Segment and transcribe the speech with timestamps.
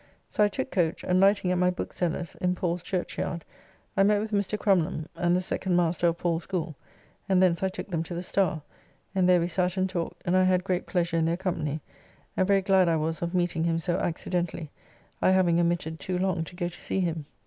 [0.27, 3.45] So I took coach, and lighting at my bookseller's in Paul's Churchyard,
[3.95, 4.57] I met with Mr.
[4.57, 6.75] Crumlum and the second master of Paul's School,
[7.29, 8.63] and thence I took them to the Starr,
[9.13, 11.81] and there we sat and talked, and I had great pleasure in their company,
[12.35, 14.71] and very glad I was of meeting him so accidentally,
[15.21, 17.27] I having omitted too long to go to see him.